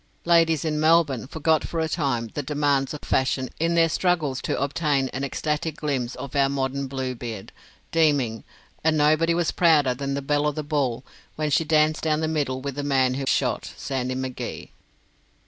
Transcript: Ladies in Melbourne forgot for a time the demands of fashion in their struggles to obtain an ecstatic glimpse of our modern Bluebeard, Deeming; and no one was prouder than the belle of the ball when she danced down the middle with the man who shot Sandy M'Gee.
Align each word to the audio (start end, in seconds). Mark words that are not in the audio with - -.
Ladies 0.25 0.65
in 0.65 0.79
Melbourne 0.79 1.27
forgot 1.27 1.63
for 1.63 1.79
a 1.79 1.87
time 1.87 2.29
the 2.29 2.41
demands 2.41 2.91
of 2.91 3.03
fashion 3.03 3.49
in 3.59 3.75
their 3.75 3.87
struggles 3.87 4.41
to 4.41 4.59
obtain 4.59 5.09
an 5.09 5.23
ecstatic 5.23 5.75
glimpse 5.75 6.15
of 6.15 6.35
our 6.35 6.49
modern 6.49 6.87
Bluebeard, 6.87 7.51
Deeming; 7.91 8.43
and 8.83 8.97
no 8.97 9.13
one 9.15 9.35
was 9.35 9.51
prouder 9.51 9.93
than 9.93 10.15
the 10.15 10.23
belle 10.23 10.47
of 10.47 10.55
the 10.55 10.63
ball 10.63 11.03
when 11.35 11.51
she 11.51 11.63
danced 11.63 12.01
down 12.01 12.19
the 12.19 12.27
middle 12.27 12.61
with 12.61 12.73
the 12.77 12.83
man 12.83 13.13
who 13.13 13.25
shot 13.27 13.73
Sandy 13.77 14.15
M'Gee. 14.15 14.71